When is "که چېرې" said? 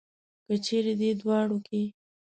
0.45-0.93